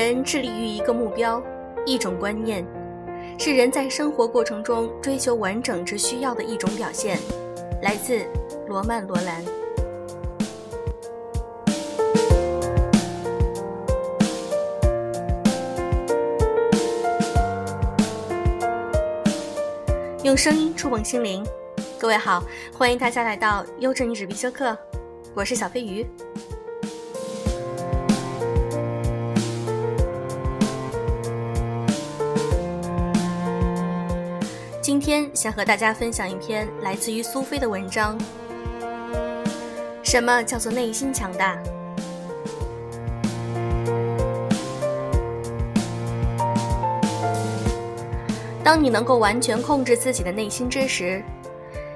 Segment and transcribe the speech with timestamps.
[0.00, 1.42] 人致力于一个目标，
[1.84, 2.64] 一种观念，
[3.38, 7.18] 是人在生活过程中追求完整之需要的一种表现。
[7.82, 8.24] 来自
[8.66, 9.44] 罗曼·罗兰。
[20.22, 21.44] 用声音触碰心灵，
[21.98, 24.74] 各位好，欢迎大家来到优质女子必修课，
[25.34, 26.06] 我是小飞鱼。
[35.10, 38.16] 天想和大家分享一篇来自于苏菲的文章。
[40.04, 41.58] 什么叫做内心强大？
[48.62, 51.20] 当你能够完全控制自己的内心之时，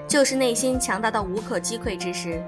[0.09, 2.43] 就是内心强大到无可击溃之时。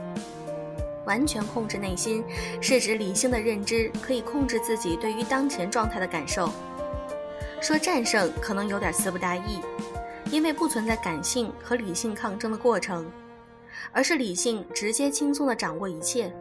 [1.04, 2.24] 完全控制内心，
[2.60, 6.50] 是指理性的认知可以控制自己对于当前状态的感受。
[7.60, 9.60] 说战胜可能有点词不达意。
[10.30, 13.10] 因为不存在感性和理性抗争的过程，
[13.92, 16.32] 而是理性直接轻松地掌握一切。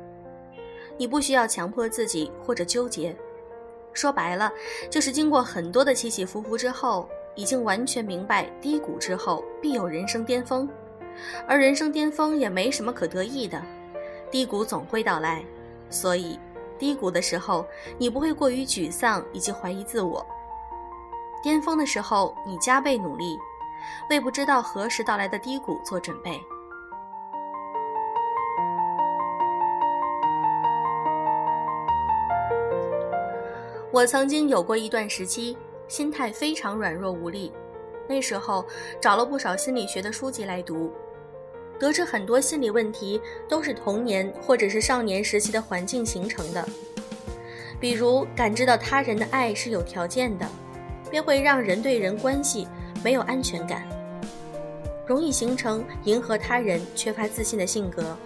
[0.97, 3.15] 你不需要强迫自己或者纠结，
[3.93, 4.51] 说白了，
[4.89, 10.67] 就是经过很多的起起伏伏之后，已经完全明白低谷之后必有人生巅峰，
[11.47, 13.61] 而人生巅峰也没什么可得意的，
[14.31, 15.43] 低谷总会到来，
[15.89, 16.39] 所以
[16.79, 17.65] 低谷的时候
[17.97, 20.25] 你不会过于沮丧以及怀疑自我，
[21.43, 23.37] 巅峰的时候你加倍努力。
[24.09, 26.39] 为不知道何时到来的低谷做准备。
[33.91, 37.53] 我曾经有过一段时期，心态非常软弱无力。
[38.07, 38.65] 那时候
[39.01, 40.93] 找了不少心理学的书籍来读，
[41.79, 46.67] 得知很多心理问题都是童年或者是少年时期的环境形成的。
[47.79, 50.45] 比如感知到他人的爱是有条件的，
[51.09, 52.67] 便会让人对人关系。
[53.05, 53.87] 没有安全感，
[55.05, 58.17] 容易形成迎合他人、缺乏自信的性格。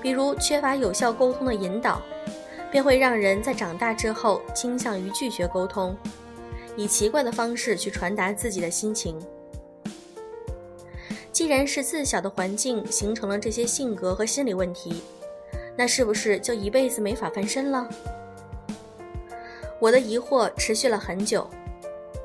[0.00, 2.00] 比如缺乏有效沟通的引导，
[2.70, 5.94] 便会让人在长大之后倾向于拒绝沟通，
[6.78, 9.20] 以奇怪的方式去传达自己的心情。
[11.30, 15.02] 既然是自小的环境形成了这些性格和心理问题，
[15.76, 17.86] 那是不是就一辈子没法翻身了？
[19.78, 21.46] 我的疑惑持续了很久。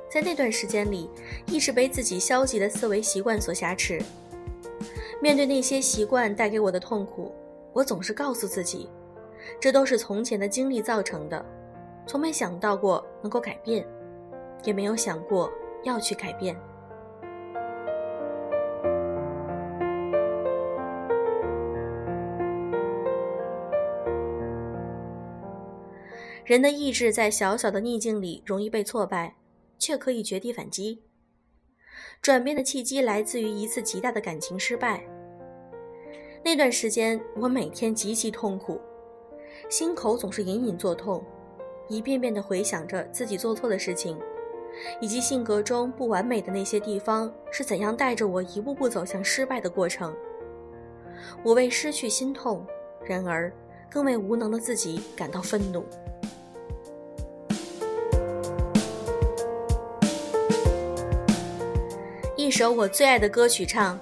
[0.09, 1.09] 在那段时间里，
[1.47, 4.01] 一直被自己消极的思维习惯所挟持。
[5.21, 7.33] 面对那些习惯带给我的痛苦，
[7.73, 8.89] 我总是告诉自己，
[9.59, 11.45] 这都是从前的经历造成的，
[12.05, 13.85] 从没想到过能够改变，
[14.63, 15.51] 也没有想过
[15.83, 16.55] 要去改变。
[26.45, 29.35] 人的意志在小小的逆境里容易被挫败。
[29.77, 31.03] 却可以绝地反击。
[32.21, 35.03] 转变的契机来自于一次极大的感情失败。
[36.43, 38.79] 那段时间，我每天极其痛苦，
[39.69, 41.23] 心口总是隐隐作痛，
[41.89, 44.17] 一遍遍地回想着自己做错的事情，
[45.01, 50.15] 以及性格中不完美的那些地方是怎样带着我一步步走向失败的过程。
[51.43, 52.65] 我为失去心痛，
[53.03, 53.51] 然而
[53.89, 55.83] 更为无能的自己感到愤怒。
[62.47, 63.99] 一首我最爱的歌曲唱：“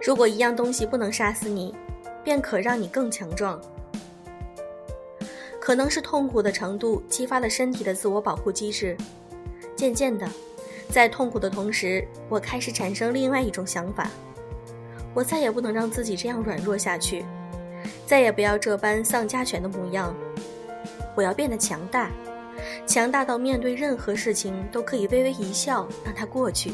[0.00, 1.74] 如果一样东西不能杀死你，
[2.24, 3.60] 便可让你更强壮。”
[5.60, 8.96] 可能是痛苦的程度激发了身体的自我保护机制。
[9.76, 10.26] 渐渐的，
[10.88, 14.10] 在痛苦的同时，我开始产生另外一种想法：
[15.12, 17.26] 我再也不能让自己这样软弱下去，
[18.06, 20.16] 再也不要这般丧家犬的模样。
[21.14, 22.10] 我要变得强大，
[22.86, 26.72] 强大到面对任何事情都可以微微一笑，让它过去。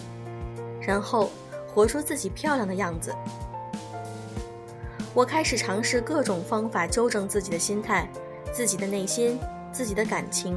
[0.87, 1.31] 然后，
[1.67, 3.13] 活出自己漂亮的样子。
[5.13, 8.09] 我开始尝试各种方法纠正自己的心态、
[8.53, 9.39] 自己的内心、
[9.73, 10.57] 自己的感情，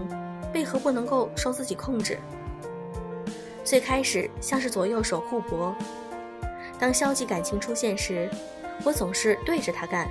[0.54, 2.20] 为何不能够受自己控制？
[3.64, 5.76] 最开始像是左右手互搏，
[6.78, 8.30] 当消极感情出现时，
[8.84, 10.08] 我总是对着他干。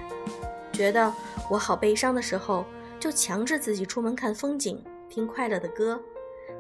[0.73, 1.13] 觉得
[1.51, 2.65] 我好悲伤的时候，
[2.99, 6.01] 就强制自己出门看风景、听快乐的歌，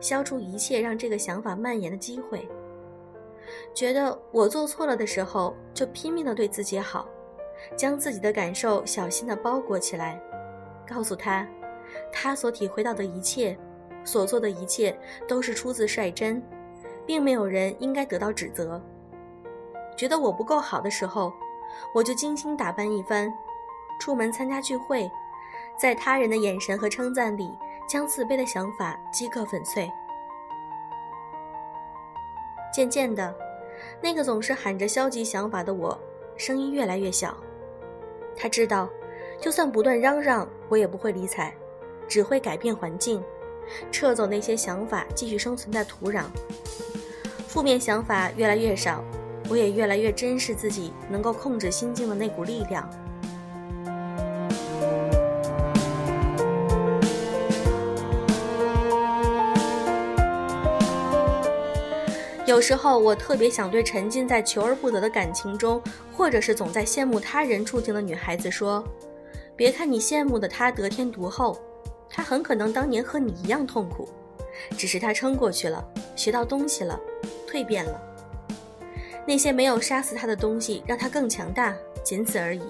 [0.00, 2.48] 消除一切让这个想法蔓延的机会。
[3.74, 7.06] 觉得我做错了的时候，就拼命的对自己好，
[7.76, 10.20] 将自己的感受小心的包裹起来，
[10.86, 11.46] 告诉他，
[12.12, 13.56] 他所体会到的一切，
[14.04, 14.98] 所做的一切
[15.28, 16.42] 都是出自率真，
[17.06, 18.82] 并没有人应该得到指责。
[19.96, 21.32] 觉得我不够好的时候，
[21.94, 23.32] 我就精心打扮一番，
[24.00, 25.08] 出门参加聚会，
[25.76, 27.56] 在他人的眼神和称赞里，
[27.88, 29.90] 将自卑的想法击个粉碎。
[32.72, 33.34] 渐渐的，
[34.00, 35.98] 那个总是喊着消极想法的我，
[36.36, 37.36] 声音越来越小。
[38.36, 38.88] 他知道，
[39.40, 41.52] 就算不断嚷嚷，我也不会理睬，
[42.06, 43.22] 只会改变环境，
[43.90, 46.24] 撤走那些想法继续生存在土壤。
[47.46, 49.02] 负面想法越来越少，
[49.50, 52.88] 我也越来越珍视自己能够控制心境的那股力量。
[62.48, 65.82] 有时候，我特别想对沉浸在求而不得的感情中，
[66.16, 68.82] 或者是总在羡慕他人处境的女孩子说
[69.54, 71.60] ：“别看你羡慕的他得天独厚，
[72.08, 74.08] 他很可能当年和你一样痛苦，
[74.78, 75.86] 只是他撑过去了，
[76.16, 76.98] 学到东西了，
[77.46, 78.00] 蜕变了。
[79.26, 82.62] 那些没有杀死他的东西，让他更强大，仅此而已。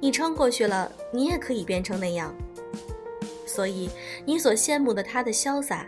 [0.00, 2.34] 你撑过去了，你也可以变成那样。
[3.46, 3.88] 所以，
[4.24, 5.86] 你所羡慕的他的潇洒。”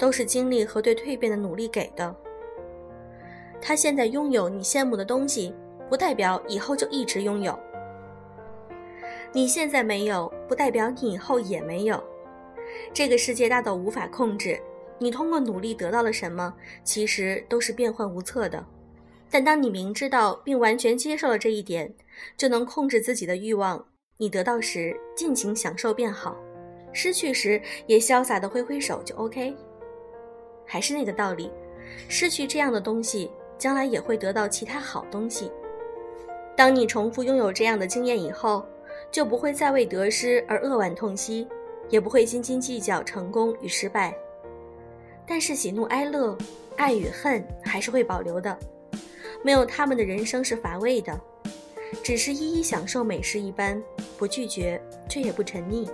[0.00, 2.16] 都是经历和对蜕变的努力给的。
[3.60, 5.54] 他现在拥有你羡慕的东西，
[5.90, 7.56] 不代表以后就一直拥有。
[9.30, 12.02] 你现在没有，不代表你以后也没有。
[12.94, 14.58] 这个世界大到无法控制，
[14.98, 18.64] 你通过努力得到了什么，其实都是变幻无测的。
[19.30, 21.94] 但当你明知道并完全接受了这一点，
[22.38, 23.84] 就能控制自己的欲望。
[24.16, 26.36] 你得到时尽情享受便好，
[26.92, 29.54] 失去时也潇洒的挥挥手就 OK。
[30.72, 31.50] 还是那个道理，
[32.06, 33.28] 失去这样的东西，
[33.58, 35.50] 将来也会得到其他好东西。
[36.56, 38.64] 当你重复拥有这样的经验以后，
[39.10, 41.48] 就不会再为得失而扼腕痛惜，
[41.88, 44.14] 也不会斤斤计较成功与失败。
[45.26, 46.38] 但是喜怒哀乐、
[46.76, 48.56] 爱与恨还是会保留的，
[49.42, 51.20] 没有他们的人生是乏味的，
[52.04, 53.82] 只是一一享受美食一般，
[54.16, 55.90] 不拒绝却也不沉溺。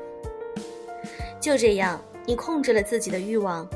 [1.41, 3.67] 就这样，你控制了自己的欲望。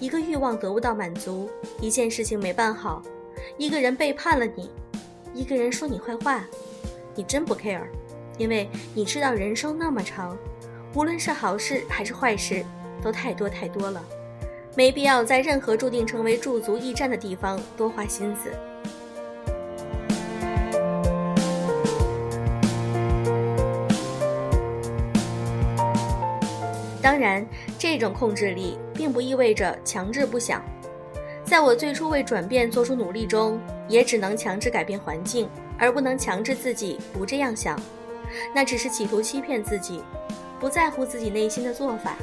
[0.00, 3.02] 一个欲望得不到满足，一件事情没办好，
[3.58, 4.70] 一个人背叛了你，
[5.34, 6.42] 一个人说你坏话，
[7.14, 7.82] 你真不 care，
[8.38, 10.34] 因为你知道人生那么长，
[10.94, 12.64] 无论是好事还是坏事，
[13.02, 14.02] 都太多太多了，
[14.74, 18.50] 没必要在任何注定成为驻足驿站的地方多花心思。
[27.02, 27.46] 当然，
[27.78, 30.62] 这种控制力并不意味着强制不想。
[31.42, 33.58] 在我最初为转变做出努力中，
[33.88, 35.48] 也只能强制改变环境，
[35.78, 37.80] 而不能强制自己不这样想。
[38.54, 40.02] 那只是企图欺骗自己，
[40.60, 42.14] 不在乎自己内心的做法。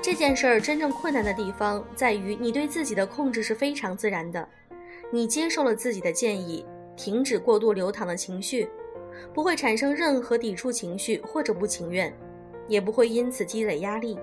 [0.00, 4.48] 这件事儿真正困难的地方在于，你对自己的控制是非常自然的，
[5.10, 6.64] 你接受了自己的建议，
[6.96, 8.68] 停止过度流淌的情绪，
[9.34, 12.16] 不会产生任何抵触情绪或者不情愿。
[12.68, 14.16] 也不会因此积累压力，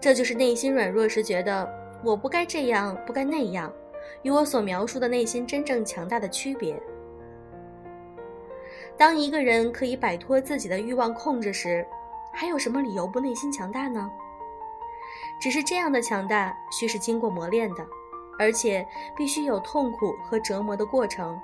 [0.00, 1.68] 这就是内心软弱时觉得
[2.04, 3.72] 我不该这样，不该那样，
[4.22, 6.80] 与我所描述的内心真正强大的区别。
[8.96, 11.86] 当一个人可以摆脱自己的欲望控制时，
[12.32, 14.10] 还有什么理由不内心强大呢？
[15.40, 17.86] 只是这样的强大需是经过磨练的，
[18.38, 18.86] 而且
[19.16, 21.40] 必须有痛苦和折磨的过程，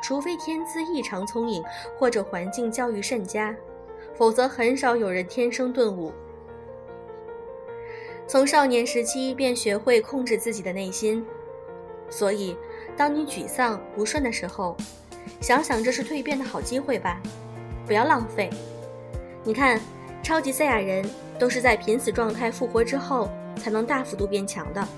[0.00, 1.62] 除非天资异常聪颖，
[1.98, 3.54] 或者环境教育甚佳。
[4.14, 6.12] 否则，很少有人天生顿悟。
[8.30, 11.26] 从少年时期便学会控制自己的内心，
[12.08, 12.56] 所以，
[12.96, 14.76] 当你沮丧不顺的时候，
[15.40, 17.20] 想想这是蜕变的好机会吧，
[17.84, 18.48] 不要浪费。
[19.42, 19.80] 你看，
[20.22, 21.04] 超级赛亚人
[21.40, 23.28] 都是在濒死状态复活之后，
[23.60, 24.88] 才能大幅度变强的。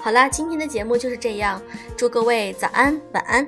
[0.00, 1.60] 好啦，今天的节目就是这样，
[1.98, 3.44] 祝各位早安、晚安。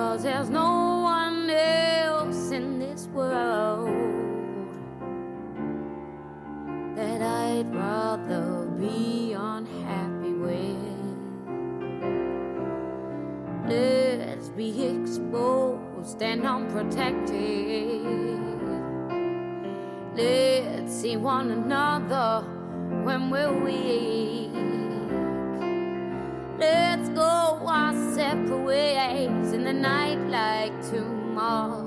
[0.00, 3.86] Cause there's no one else in this world
[6.96, 10.78] that I'd rather be unhappy with.
[13.68, 18.00] Let's be exposed and unprotected.
[20.16, 22.46] Let's see one another
[23.04, 24.29] when will we're weak.
[29.70, 31.79] a night like tomorrow.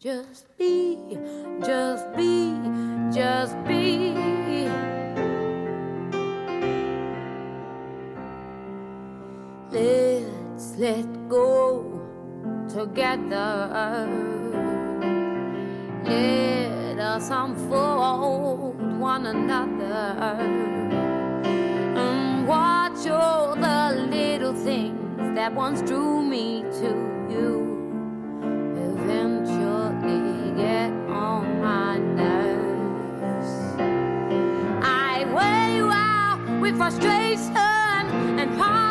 [0.00, 0.96] Just be,
[1.60, 2.54] just be,
[3.12, 4.14] just be.
[9.72, 12.00] Let's let go
[12.68, 14.06] together.
[16.04, 20.38] Let us unfold one another
[21.98, 27.67] and watch all the little things that once drew me to you.
[36.78, 37.56] frustration
[38.38, 38.87] and power.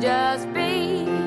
[0.00, 1.23] just be.